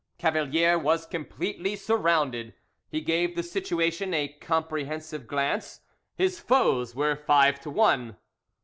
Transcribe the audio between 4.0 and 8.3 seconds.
a comprehensive glance—his foes, were five to one.